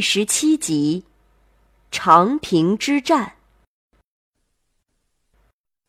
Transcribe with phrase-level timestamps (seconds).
[0.00, 1.04] 第十七集：
[1.90, 3.34] 长平之战。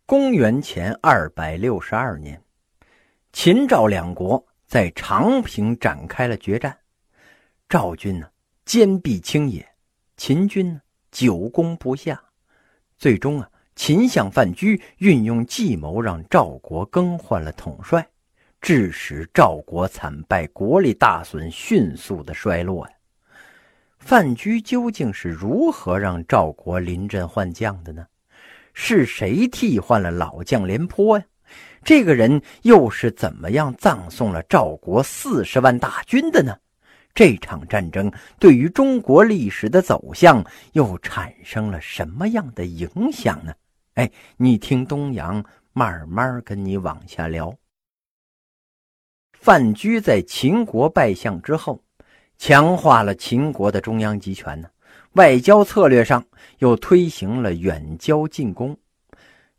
[0.05, 2.43] 公元前二百六十二年，
[3.31, 6.77] 秦赵两国在长平展开了决战。
[7.69, 8.29] 赵军呢，
[8.65, 9.63] 坚壁清野；
[10.17, 12.21] 秦军呢，久攻不下。
[12.97, 18.05] 最终啊，秦相范雎运用计谋，让赵国更换了统帅，
[18.59, 22.93] 致使赵国惨败，国力大损，迅速的衰落呀。
[24.01, 28.05] 范雎究竟是如何让赵国临阵换将的呢？
[28.73, 31.25] 是谁替换了老将廉颇呀？
[31.83, 36.57] 这个人又是怎么样葬送了赵国四十万大军的呢？
[37.13, 40.43] 这场战争对于中国历史的走向
[40.73, 43.53] 又产生了什么样的影响呢？
[43.93, 45.43] 哎，你听东阳
[45.73, 47.55] 慢慢跟你往下聊。
[49.33, 51.83] 范雎在秦国败相之后，
[52.41, 54.67] 强化了秦国的中央集权呢。
[55.11, 56.25] 外交策略上
[56.57, 58.75] 又推行了远交近攻，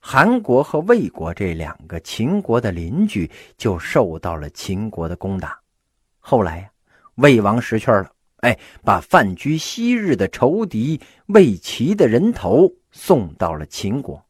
[0.01, 5.57] 韩国和魏国这两个秦国的邻居就受到了秦国的攻打。
[6.19, 6.69] 后来呀。
[7.17, 14.21] 魏王识趣了，哎，把范雎昔日的仇敌魏齐的人头送到了秦国，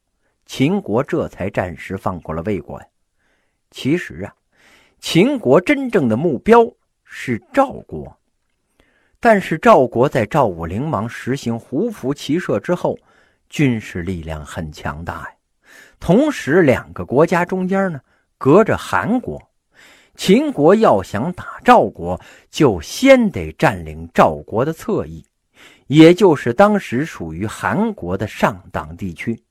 [0.45, 2.85] 秦国这才暂时放过了魏国呀。
[3.71, 4.35] 其实啊，
[4.99, 6.69] 秦国真正的目标
[7.05, 8.13] 是赵国，
[9.25, 12.99] 但是赵国在赵武灵王实行胡服骑射之后，
[13.47, 15.35] 军事力量很强大呀。
[15.97, 18.01] 同时，两个国家中间呢，
[18.37, 19.41] 隔着韩国。
[20.17, 22.19] 秦国要想打赵国，
[22.51, 25.25] 就先得占领赵国的侧翼，
[25.87, 29.41] 也就是当时属于韩国的上党地区。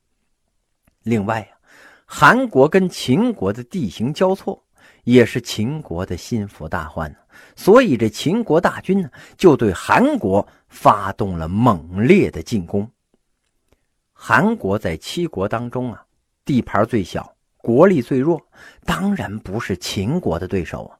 [1.03, 1.57] 另外啊，
[2.05, 4.62] 韩国跟秦国的地形交错，
[5.05, 7.19] 也是秦国的心腹大患呢。
[7.57, 12.91] 所以这秦国大军呢，就对韩国发动了猛烈的进攻。
[14.13, 16.05] 韩国在七国当中啊，
[16.45, 17.35] 地盘最小。
[17.65, 18.45] 国力最弱，
[18.85, 20.99] 当然不是秦国的对手啊。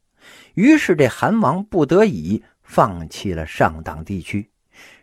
[0.55, 4.49] 于是这韩王不得已放弃了上党地区，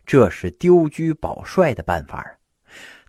[0.06, 2.26] 这是丢车保帅的办法。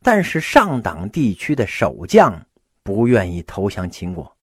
[0.02, 2.44] 但是上党地区的守将
[2.82, 4.36] 不愿意投降秦国，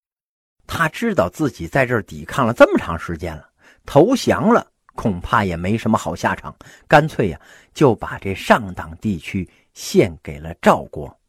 [0.78, 3.50] 他知道自己在这儿抵抗了这么长时间了，
[3.84, 6.56] 投降了恐怕也没什么好下场，
[6.88, 7.42] 干脆呀
[7.74, 11.20] 就把这上党地区献给了赵国。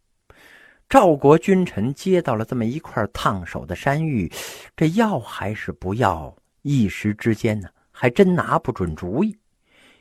[0.87, 4.31] 赵国君臣接到了这么一块烫手的山芋，
[4.77, 6.37] 这要还是不要？
[6.61, 9.35] 一时之间呢，还真拿不准主意。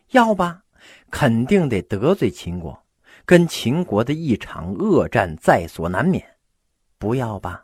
[0.09, 0.61] 要吧，
[1.09, 2.77] 肯定得得罪秦国，
[3.23, 6.21] 跟秦国的一场恶战在所难免；
[6.97, 7.63] 不要吧，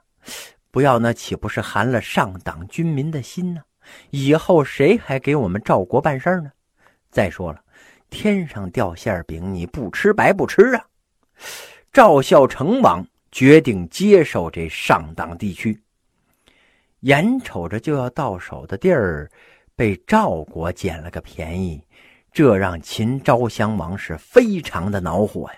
[0.73, 3.61] 不要那岂不是寒了上党军民的心呢？
[4.09, 6.51] 以后谁还给我们赵国办事呢？
[7.11, 7.61] 再说了，
[8.09, 10.85] 天上掉馅饼，你不吃白不吃啊！
[11.94, 13.07] 赵孝成王。
[13.31, 15.81] 决定接受这上党地区，
[17.00, 19.28] 眼瞅着就要到手的地儿，
[19.75, 21.83] 被赵国捡了个便宜，
[22.31, 25.56] 这让秦昭襄王是非常的恼火呀。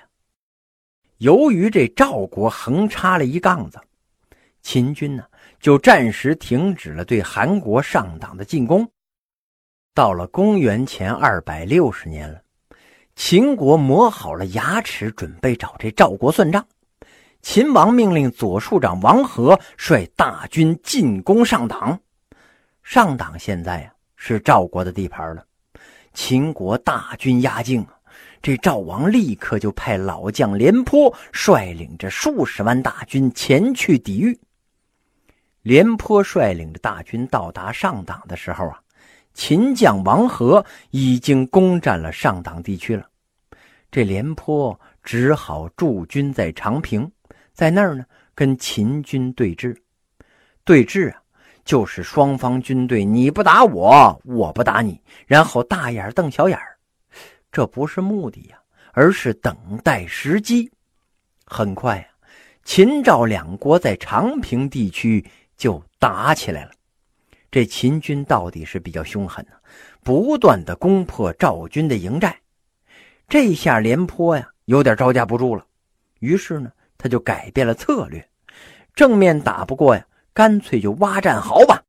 [1.18, 3.78] 由于这赵国横插了一杠子，
[4.66, 5.24] 秦军呢
[5.60, 8.90] 就暂时停止了对韩国上党的进攻。
[9.94, 12.42] 到了公元前二百六十年了，
[13.16, 16.66] 秦国磨好了牙齿，准备找这赵国算账。
[17.44, 21.98] 秦王命令左庶长王和率大军进攻上党。
[22.82, 25.46] 上党现在呀是赵国的地盘了，
[26.16, 27.86] 秦国大军压境
[28.42, 34.38] 这赵王立刻就派老将廉颇率领着数十万大军前去抵御。
[35.66, 38.80] 廉颇率领着大军到达上党的时候啊，
[39.34, 43.10] 秦将王和已经攻占了上党地区了。
[43.90, 47.12] 这廉颇只好驻军在长平。
[47.52, 48.06] 在那儿呢，
[48.36, 49.76] 跟秦军对峙，
[50.64, 51.20] 对峙啊，
[51.64, 56.78] 就是双方军队你不打我，我不打你，然后大眼瞪小眼儿，
[57.52, 58.60] 这不是目的呀，
[58.94, 60.72] 而是等待时机。
[61.48, 62.30] 很快啊，
[62.64, 65.26] 秦赵两国在长平地区
[65.58, 66.72] 就打起来了。
[67.52, 69.54] 这秦军到底是比较凶狠呢，
[70.04, 72.40] 不断的攻破赵军的营寨。
[73.28, 75.66] 这下廉颇呀，有点招架不住了，
[76.20, 76.72] 于是呢。
[76.98, 78.26] 他就改变了策略，
[78.96, 81.84] 正面打不过呀，干脆就挖战壕吧。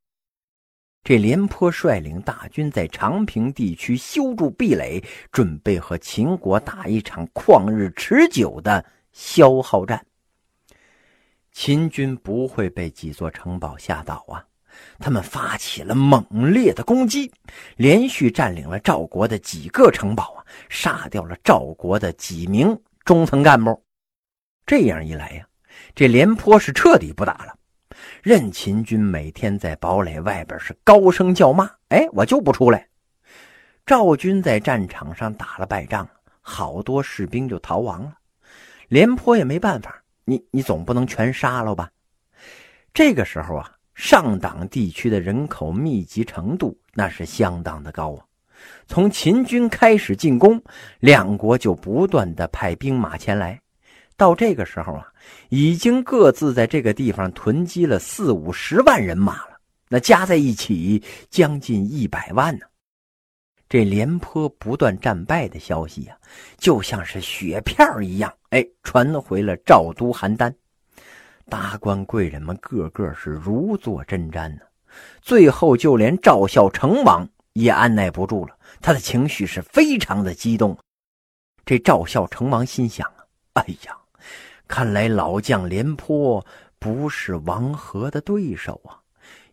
[1.05, 10.05] 这廉颇率领大军在长平地区修筑壁垒，准备和秦国打一场旷日持久的消耗战。
[11.59, 14.45] 秦军不会被几座城堡吓倒啊！
[14.99, 17.33] 他们发起了猛烈的攻击，
[17.77, 23.83] 连续占领了赵国的几个城堡啊，杀掉了赵国的几名中层干部。
[24.67, 25.49] 这样一来呀，
[25.95, 27.57] 这廉颇是彻底不打了。
[28.23, 32.87] 任秦军每天在堡垒外边是高声叫骂：“哎，我就不出来！”
[33.87, 36.07] 赵军在战场上打了败仗，
[36.43, 38.13] 好多士兵就逃亡了。
[38.89, 41.89] 廉颇也没办法，你你总不能全杀了吧？
[42.93, 48.25] 这个时候啊，上党地区的人口密集程度那是相当的高啊。
[48.89, 50.61] 从秦军开始进攻，
[50.99, 53.61] 两国就不断的派兵马前来。
[54.17, 55.07] 到这个时候啊，
[55.51, 61.01] 已经各自在这个地方囤积了四五十万人马了，那加在一起
[61.31, 62.67] 将近一百万呢。
[63.69, 66.17] 这廉颇不断战败的消息啊，
[66.57, 70.53] 就像是雪片一样，哎，传回了赵都邯郸。
[71.49, 74.61] 达官贵人们个个是如坐针毡呢。
[75.21, 80.77] 最后，就连赵孝成王也按耐不住了，他的情绪是非常的激动。
[81.65, 83.25] 这赵孝成王心想啊，
[83.55, 83.97] 哎呀！
[84.69, 86.45] 看来老将廉颇
[86.79, 88.99] 不是王和的对手啊！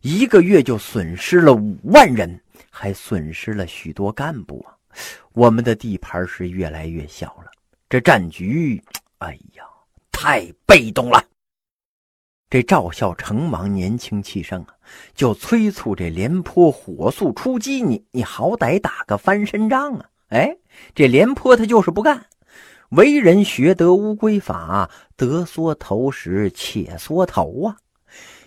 [0.01, 4.77] 一个月就损失了五万人，还损失了许多干部啊！
[5.31, 7.51] 我们的地盘是越来越小了，
[7.89, 8.83] 这战局，
[9.19, 9.63] 哎呀，
[10.11, 11.23] 太被动了。
[12.49, 14.75] 这赵孝成王年轻气盛啊，
[15.15, 20.05] 就催促这廉颇火速出击，你你好歹打个翻身仗啊！
[20.29, 20.55] 哎，
[20.93, 22.27] 这廉颇他就是不干。
[22.89, 27.77] 为人学得乌龟法，得缩头时且缩头啊！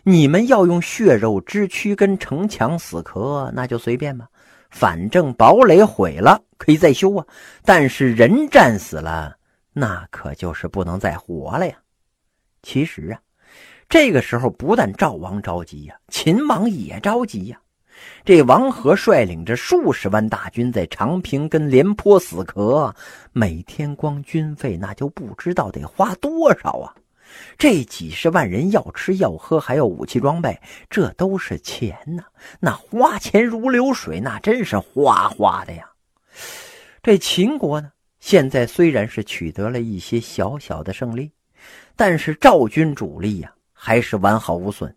[0.08, 4.28] 你们要用血肉之躯跟城墙死磕，那就随便吧。
[4.70, 7.26] 反正堡垒毁了可以再修啊，
[7.64, 9.36] 但是人战死了，
[9.72, 11.74] 那可就是不能再活了呀。
[12.62, 13.18] 其实啊，
[13.88, 17.58] 这个时候不但赵王着急呀，秦王也着急呀。
[18.24, 22.94] 这王和率领着数十万大军在长平跟廉颇死磕，
[23.32, 26.94] 每天光军费那就不知道得花多少啊！
[27.58, 30.60] 这几十万人要吃要喝，还要武器装备，
[30.90, 32.24] 这都是钱呐！
[32.60, 35.90] 那花钱如流水，那真是哗哗的呀！
[37.02, 41.32] 这秦国呢，现在虽然是取得了一些小小的胜利，
[41.94, 44.94] 但是赵军主力呀，还是完好无损。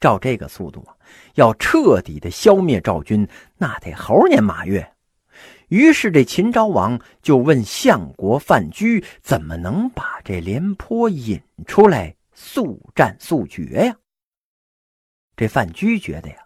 [0.00, 0.94] 照这个速度啊，
[1.34, 3.26] 要彻底的消灭赵军，
[3.56, 4.88] 那得猴年马月。
[5.68, 13.96] 于是这秦昭王就问相国范雎，怎么能把这廉颇引出来速战速决呀？
[15.36, 16.36] 这范雎觉得呀，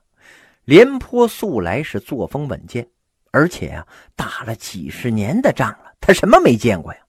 [0.64, 2.86] 廉颇素来是作风稳健，
[3.30, 7.00] 而且呀，打了几十年的仗了，他什么没见过呀？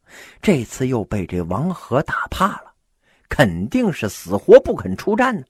[0.42, 2.74] 这次又被这王和打怕了，
[3.28, 5.44] 肯定是死活不肯出战呢。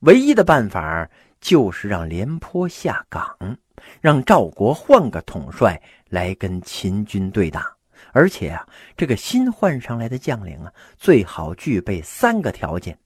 [0.00, 1.08] 唯一的办法
[1.40, 3.58] 就是让廉颇下岗，
[4.00, 7.76] 让赵国换个统帅来跟秦军对打。
[8.12, 8.66] 而且啊，
[8.96, 12.98] 这个新换上来的将领啊，最好具备三个条件。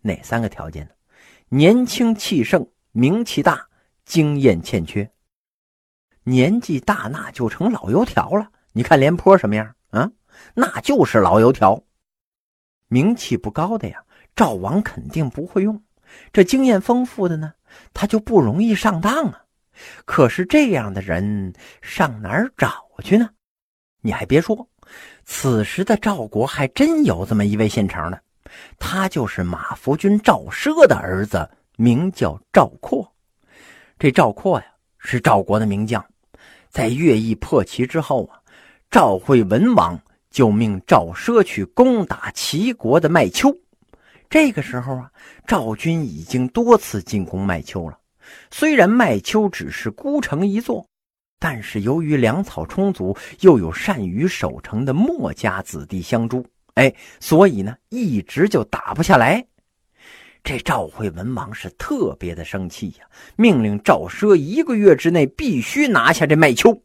[0.00, 0.90] 哪三个条件呢？
[1.48, 3.68] 年轻气盛，名气大，
[4.04, 5.10] 经验欠缺。
[6.24, 8.50] 年纪大那就成老油条了。
[8.72, 10.10] 你看廉颇什么样啊？
[10.54, 11.82] 那就是老油条。
[12.88, 14.04] 名气不高的呀。
[14.34, 15.82] 赵王肯定不会用，
[16.32, 17.52] 这经验丰富的呢，
[17.92, 19.41] 他就不容易上当啊。
[20.04, 23.28] 可是这样的人上哪儿找去呢？
[24.00, 24.68] 你还别说，
[25.24, 28.20] 此时的赵国还真有这么一位现成的，
[28.78, 33.10] 他就是马服君赵奢的儿子，名叫赵括。
[33.98, 34.66] 这赵括呀，
[34.98, 36.04] 是赵国的名将，
[36.68, 38.40] 在乐毅破齐之后啊，
[38.90, 39.98] 赵惠文王
[40.30, 43.56] 就命赵奢去攻打齐国的麦丘。
[44.28, 45.12] 这个时候啊，
[45.46, 47.98] 赵军已经多次进攻麦丘了。
[48.50, 50.86] 虽然麦丘只是孤城一座，
[51.38, 59.46] 但是由于粮草充足，又有善于守城的墨家子弟相助，哎，所以呢，一直就打不下来。
[60.42, 66.82] 这赵惠文王是特别的生气呀，命令赵奢一个月之内必须拿下这麦丘。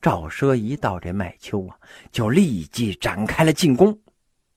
[0.00, 1.76] 赵奢一到这麦丘啊，
[2.10, 3.98] 就立即展开了进攻。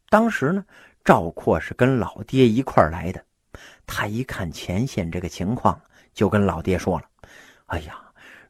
[0.09, 0.63] 当时呢。
[1.07, 3.23] 赵括是跟老爹一块来的，
[3.85, 5.79] 他一看前线这个情况，
[6.13, 7.05] 就跟老爹说了
[7.67, 7.99] ：“哎呀，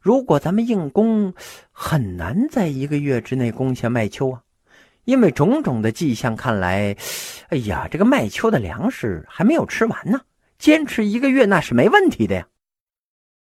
[0.00, 1.34] 如果咱们硬攻，
[1.72, 4.42] 很难在一个月之内攻下麦丘啊！
[5.04, 6.96] 因为种种的迹象看来，
[7.48, 10.20] 哎呀，这个麦丘的粮食还没有吃完呢，
[10.58, 12.48] 坚持一个月那是没问题的呀。”